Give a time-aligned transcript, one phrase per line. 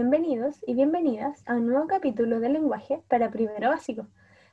[0.00, 4.06] bienvenidos y bienvenidas a un nuevo capítulo de lenguaje para primero básico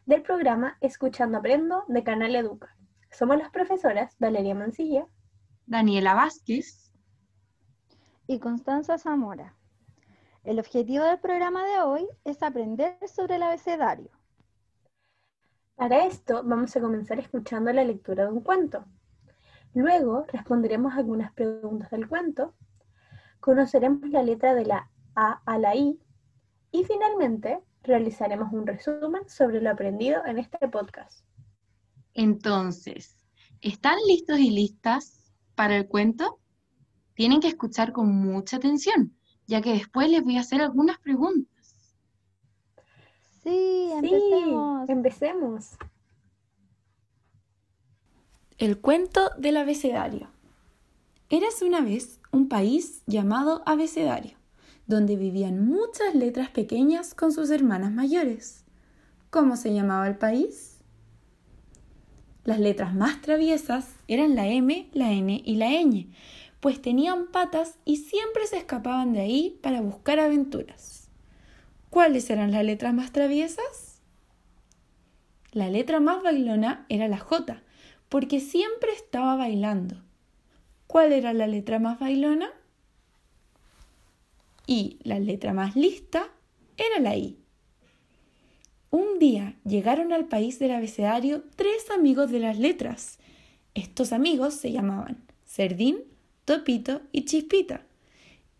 [0.05, 2.75] del programa Escuchando Aprendo de Canal Educa.
[3.11, 5.07] Somos las profesoras Valeria Mancilla,
[5.65, 6.91] Daniela Vázquez
[8.27, 9.55] y Constanza Zamora.
[10.43, 14.11] El objetivo del programa de hoy es aprender sobre el abecedario.
[15.77, 18.83] Para esto vamos a comenzar escuchando la lectura de un cuento.
[19.73, 22.53] Luego responderemos algunas preguntas del cuento,
[23.39, 24.89] conoceremos la letra de la
[25.19, 25.99] A a la I
[26.71, 31.25] y finalmente realizaremos un resumen sobre lo aprendido en este podcast.
[32.13, 33.25] Entonces,
[33.61, 36.39] ¿están listos y listas para el cuento?
[37.15, 41.95] Tienen que escuchar con mucha atención, ya que después les voy a hacer algunas preguntas.
[43.41, 44.85] Sí, empecemos.
[44.85, 45.77] Sí, empecemos.
[48.59, 50.29] El cuento del abecedario.
[51.29, 54.37] Eras una vez un país llamado Abecedario,
[54.87, 58.63] donde vivían muchas letras pequeñas con sus hermanas mayores.
[59.29, 60.77] ¿Cómo se llamaba el país?
[62.45, 66.07] Las letras más traviesas eran la M, la N y la ñ,
[66.61, 71.09] pues tenían patas y siempre se escapaban de ahí para buscar aventuras.
[71.89, 74.01] ¿Cuáles eran las letras más traviesas?
[75.51, 77.61] La letra más bailona era la J,
[78.07, 80.01] porque siempre estaba bailando.
[80.87, 82.49] ¿Cuál era la letra más bailona?
[84.67, 86.29] Y la letra más lista
[86.77, 87.39] era la I.
[88.91, 93.17] Un día llegaron al país del abecedario tres amigos de las letras.
[93.73, 96.03] Estos amigos se llamaban Cerdín,
[96.45, 97.85] Topito y Chispita.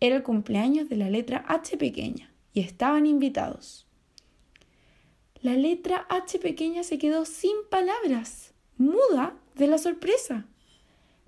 [0.00, 3.86] Era el cumpleaños de la letra H pequeña y estaban invitados.
[5.40, 10.46] La letra H pequeña se quedó sin palabras muda de la sorpresa.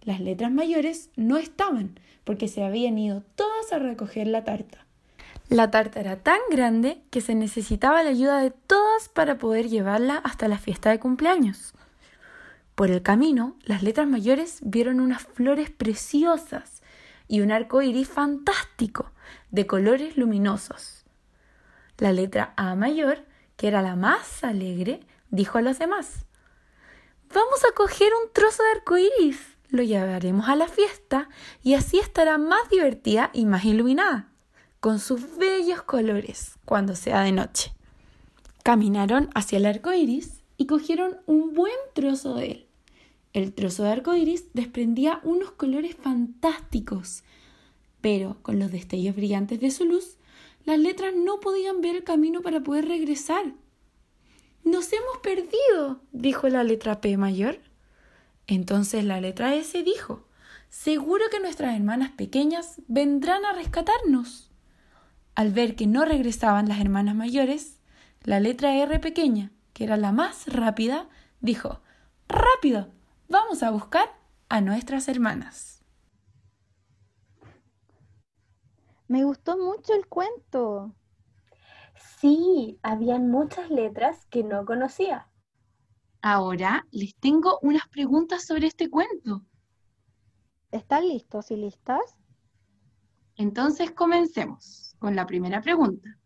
[0.02, 4.86] Las letras mayores no estaban, porque se habían ido todas a recoger la tarta.
[5.48, 10.16] La tarta era tan grande que se necesitaba la ayuda de todas para poder llevarla
[10.16, 11.74] hasta la fiesta de cumpleaños.
[12.76, 16.82] Por el camino, las letras mayores vieron unas flores preciosas
[17.28, 19.12] y un arco iris fantástico,
[19.50, 21.04] de colores luminosos.
[21.98, 25.00] La letra A mayor, que era la más alegre,
[25.30, 26.26] dijo a los demás:
[27.34, 31.28] Vamos a coger un trozo de arco iris, lo llevaremos a la fiesta
[31.62, 34.32] y así estará más divertida y más iluminada,
[34.80, 37.72] con sus bellos colores cuando sea de noche.
[38.62, 42.66] Caminaron hacia el arco iris y cogieron un buen trozo de él.
[43.32, 47.22] El trozo de arco iris desprendía unos colores fantásticos,
[48.00, 50.16] pero con los destellos brillantes de su luz,
[50.64, 53.54] las letras no podían ver el camino para poder regresar.
[54.64, 57.60] Nos hemos perdido, dijo la letra P mayor.
[58.50, 60.26] Entonces la letra S dijo,
[60.70, 64.50] seguro que nuestras hermanas pequeñas vendrán a rescatarnos.
[65.36, 67.78] Al ver que no regresaban las hermanas mayores,
[68.24, 71.08] la letra R pequeña, que era la más rápida,
[71.40, 71.80] dijo,
[72.26, 72.88] rápido,
[73.28, 74.10] vamos a buscar
[74.48, 75.84] a nuestras hermanas.
[79.06, 80.92] Me gustó mucho el cuento.
[82.18, 85.29] Sí, habían muchas letras que no conocía.
[86.22, 89.44] Ahora les tengo unas preguntas sobre este cuento.
[90.70, 92.00] ¿Están listos y listas?
[93.36, 96.18] Entonces comencemos con la primera pregunta.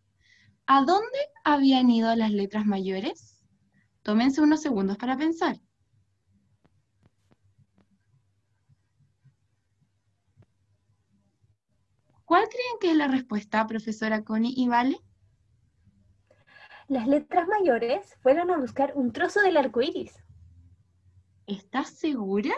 [0.67, 3.45] ¿A dónde habían ido las letras mayores?
[4.03, 5.61] Tómense unos segundos para pensar.
[12.25, 14.99] ¿Cuál creen que es la respuesta, profesora Connie y Vale?
[16.89, 20.15] Las letras mayores fueron a buscar un trozo del arco iris.
[21.47, 22.53] ¿Estás segura?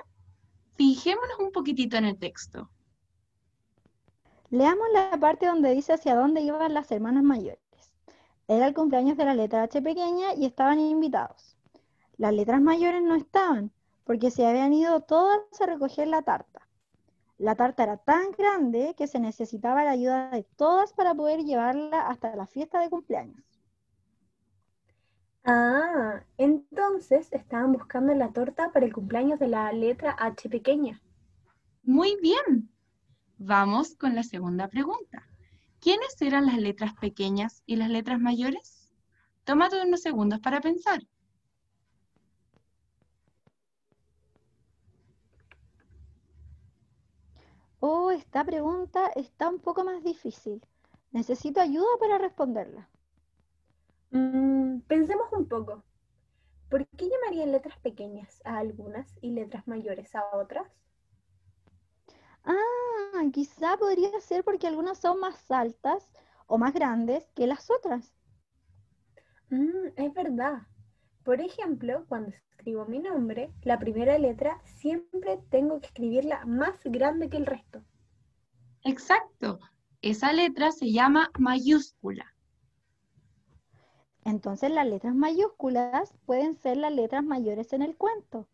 [0.74, 2.68] Fijémonos un poquitito en el texto.
[4.50, 7.60] Leamos la parte donde dice hacia dónde iban las hermanas mayores.
[8.48, 11.56] Era el cumpleaños de la letra H pequeña y estaban invitados.
[12.16, 13.72] Las letras mayores no estaban,
[14.04, 16.66] porque se habían ido todas a recoger la tarta.
[17.38, 22.08] La tarta era tan grande que se necesitaba la ayuda de todas para poder llevarla
[22.08, 23.44] hasta la fiesta de cumpleaños.
[25.44, 26.24] Ah,
[26.96, 31.02] entonces estaban buscando la torta para el cumpleaños de la letra H pequeña.
[31.82, 32.70] Muy bien.
[33.36, 35.28] Vamos con la segunda pregunta.
[35.78, 38.90] ¿Quiénes eran las letras pequeñas y las letras mayores?
[39.44, 41.02] Tómate unos segundos para pensar.
[47.80, 50.62] Oh, esta pregunta está un poco más difícil.
[51.12, 52.88] Necesito ayuda para responderla.
[54.12, 55.84] Mm, pensemos un poco.
[56.68, 60.68] ¿Por qué llamarían letras pequeñas a algunas y letras mayores a otras?
[62.44, 66.12] Ah, quizá podría ser porque algunas son más altas
[66.46, 68.12] o más grandes que las otras.
[69.50, 70.62] Mm, es verdad.
[71.24, 77.28] Por ejemplo, cuando escribo mi nombre, la primera letra siempre tengo que escribirla más grande
[77.28, 77.82] que el resto.
[78.84, 79.58] Exacto.
[80.02, 82.35] Esa letra se llama mayúscula.
[84.26, 88.48] Entonces las letras mayúsculas pueden ser las letras mayores en el cuento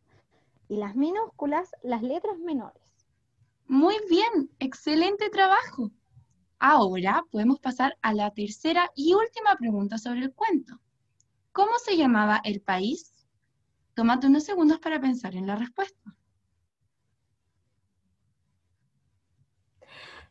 [0.69, 2.83] y las minúsculas las letras menores.
[3.69, 5.91] Muy bien, excelente trabajo.
[6.59, 10.79] Ahora podemos pasar a la tercera y última pregunta sobre el cuento.
[11.53, 13.27] ¿Cómo se llamaba el país?
[13.95, 16.15] Tómate unos segundos para pensar en la respuesta.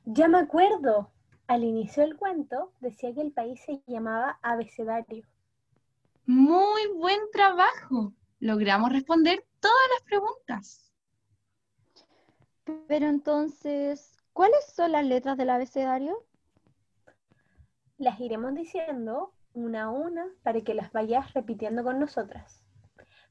[0.06, 1.10] Ya me acuerdo.
[1.48, 5.31] Al inicio del cuento decía que el país se llamaba Abecedario.
[6.26, 8.14] Muy buen trabajo.
[8.40, 10.92] Logramos responder todas las preguntas.
[12.88, 16.26] Pero entonces, ¿cuáles son las letras del abecedario?
[17.98, 22.64] Las iremos diciendo una a una para que las vayas repitiendo con nosotras.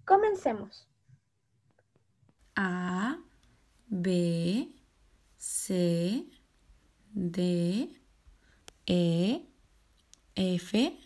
[0.05, 0.89] Comencemos.
[2.57, 3.19] A,
[3.87, 4.75] B,
[5.37, 6.27] C,
[7.13, 8.01] D,
[8.87, 9.47] E,
[10.35, 10.99] F,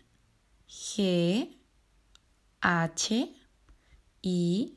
[0.66, 1.63] G,
[2.64, 3.12] H,
[4.22, 4.72] I,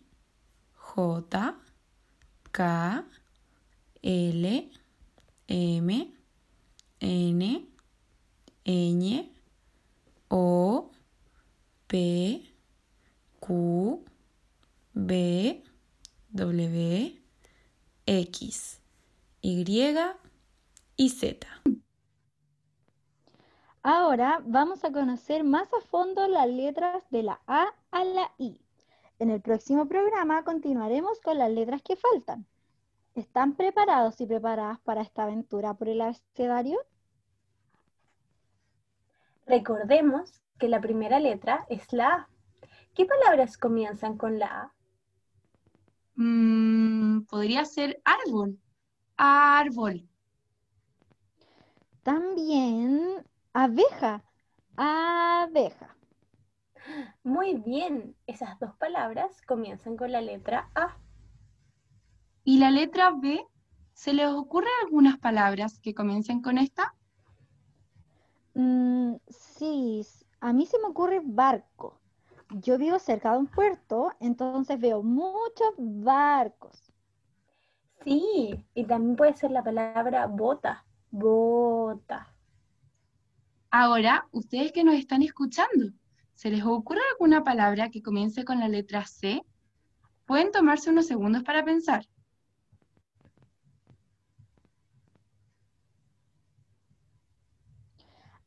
[0.75, 1.53] J,
[2.51, 3.03] K,
[4.03, 4.69] L,
[5.47, 5.89] M,
[6.99, 7.67] N,
[8.65, 9.29] Ñ,
[10.29, 10.91] O,
[11.87, 12.51] P,
[13.39, 14.03] Q,
[14.93, 15.63] B,
[16.33, 17.15] W,
[18.05, 18.79] X,
[19.41, 19.63] Y
[20.97, 21.47] y Z.
[23.89, 28.59] Ahora vamos a conocer más a fondo las letras de la A a la I.
[29.17, 32.45] En el próximo programa continuaremos con las letras que faltan.
[33.15, 36.81] ¿Están preparados y preparadas para esta aventura por el abecedario?
[39.45, 42.29] Recordemos que la primera letra es la A.
[42.93, 44.73] ¿Qué palabras comienzan con la A?
[46.15, 48.59] Mm, podría ser árbol.
[49.15, 50.05] Árbol.
[52.03, 53.23] También
[53.63, 54.13] abeja.
[54.77, 55.89] Abeja.
[57.23, 60.97] Muy bien, esas dos palabras comienzan con la letra A.
[62.43, 63.45] ¿Y la letra B?
[63.93, 66.95] ¿Se les ocurren algunas palabras que comiencen con esta?
[68.55, 70.05] Mm, sí,
[70.41, 72.01] a mí se me ocurre barco.
[72.49, 76.91] Yo vivo cerca de un puerto, entonces veo muchos barcos.
[78.03, 80.83] Sí, y también puede ser la palabra bota.
[81.11, 82.33] Bota.
[83.69, 85.91] Ahora, ustedes que nos están escuchando,
[86.33, 89.43] ¿se les ocurre alguna palabra que comience con la letra C?
[90.25, 92.05] Pueden tomarse unos segundos para pensar.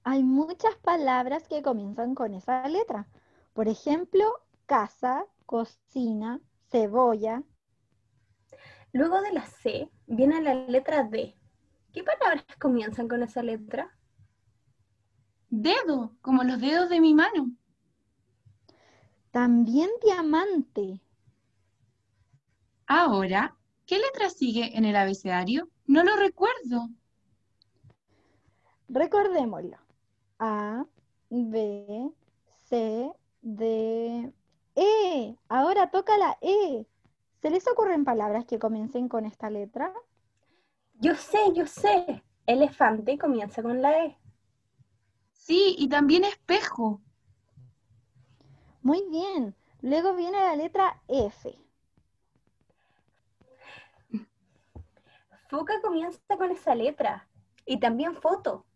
[0.03, 3.07] Hay muchas palabras que comienzan con esa letra.
[3.53, 4.25] Por ejemplo,
[4.65, 6.41] casa, cocina,
[6.71, 7.43] cebolla.
[8.93, 11.37] Luego de la C viene la letra D.
[11.93, 13.95] ¿Qué palabras comienzan con esa letra?
[15.51, 17.51] Dedo, como los dedos de mi mano.
[19.33, 21.01] También diamante.
[22.87, 25.69] Ahora, ¿qué letra sigue en el abecedario?
[25.87, 26.89] No lo recuerdo.
[28.89, 29.77] Recordémoslo.
[30.39, 30.85] A,
[31.29, 32.11] B,
[32.69, 34.33] C, D,
[34.77, 35.37] E.
[35.49, 36.87] Ahora toca la E.
[37.43, 39.93] ¿Se les ocurren palabras que comiencen con esta letra?
[40.95, 42.23] Yo sé, yo sé.
[42.47, 44.20] Elefante comienza con la E.
[45.41, 47.01] Sí, y también espejo.
[48.83, 49.57] Muy bien.
[49.81, 51.59] Luego viene la letra F.
[55.49, 57.27] Foca comienza con esa letra.
[57.65, 58.67] Y también foto.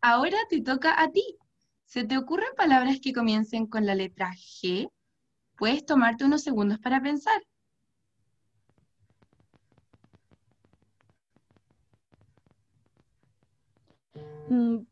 [0.00, 1.36] Ahora te toca a ti.
[1.84, 4.90] ¿Se te ocurren palabras que comiencen con la letra G?
[5.56, 7.42] Puedes tomarte unos segundos para pensar.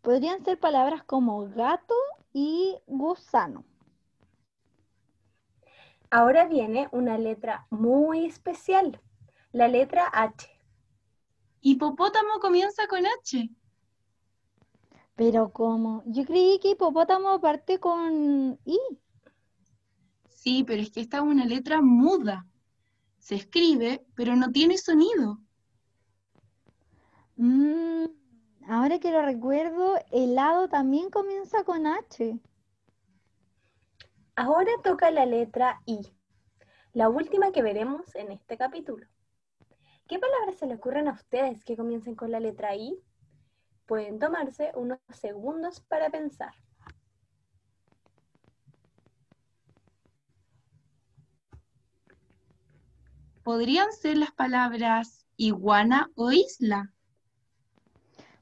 [0.02, 1.94] Podrían ser palabras como gato
[2.32, 3.64] y gusano.
[6.10, 9.00] Ahora viene una letra muy especial.
[9.52, 10.48] La letra H.
[11.60, 13.48] Hipopótamo comienza con H.
[15.14, 18.78] Pero como, yo creí que hipopótamo parte con I.
[20.28, 22.46] Sí, pero es que esta es una letra muda.
[23.18, 25.38] Se escribe, pero no tiene sonido.
[27.36, 28.06] Mm,
[28.68, 32.38] ahora que lo recuerdo, helado también comienza con H.
[34.36, 36.00] Ahora toca la letra I.
[36.92, 39.06] La última que veremos en este capítulo.
[40.08, 43.00] ¿Qué palabras se le ocurren a ustedes que comiencen con la letra I?
[43.90, 46.54] pueden tomarse unos segundos para pensar.
[53.42, 56.92] Podrían ser las palabras iguana o isla.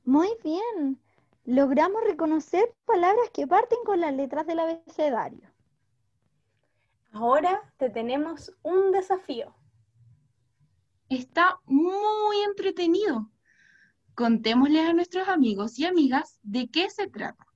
[0.09, 0.99] Muy bien.
[1.45, 5.51] Logramos reconocer palabras que parten con las letras del abecedario.
[7.13, 9.55] Ahora te tenemos un desafío.
[11.11, 13.31] Está muy entretenido.
[14.15, 17.47] Contémosles a nuestros amigos y amigas de qué se trata.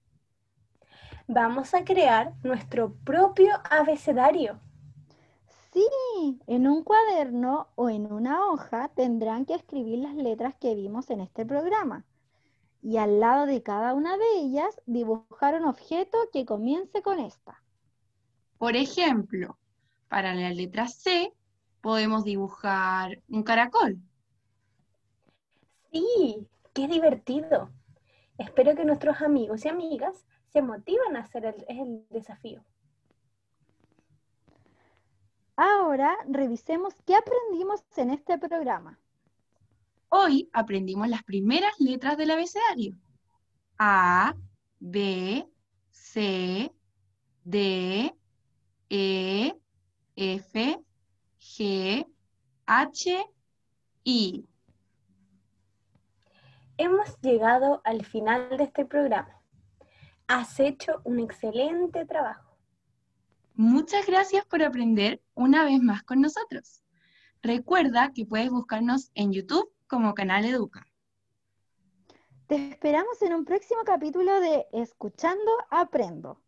[1.26, 4.61] Vamos a crear nuestro propio abecedario.
[5.73, 11.09] Sí, en un cuaderno o en una hoja tendrán que escribir las letras que vimos
[11.09, 12.04] en este programa.
[12.82, 17.62] Y al lado de cada una de ellas dibujar un objeto que comience con esta.
[18.58, 19.58] Por ejemplo,
[20.08, 21.32] para la letra C
[21.80, 23.98] podemos dibujar un caracol.
[25.92, 27.70] Sí, qué divertido.
[28.38, 32.64] Espero que nuestros amigos y amigas se motiven a hacer el, el desafío.
[35.56, 38.98] Ahora revisemos qué aprendimos en este programa.
[40.14, 42.95] Hoy aprendimos las primeras letras del abecedario.
[43.78, 44.37] A,
[44.78, 45.49] B,
[45.90, 46.71] C,
[47.45, 48.14] D,
[48.90, 49.57] E,
[50.14, 50.81] F,
[51.40, 52.07] G,
[52.66, 53.26] H,
[54.04, 54.47] I.
[56.76, 59.40] Hemos llegado al final de este programa.
[60.26, 62.54] Has hecho un excelente trabajo.
[63.54, 66.83] Muchas gracias por aprender una vez más con nosotros.
[67.40, 70.87] Recuerda que puedes buscarnos en YouTube como Canal Educa.
[72.46, 76.40] Te esperamos en un próximo capítulo de Escuchando Aprendo.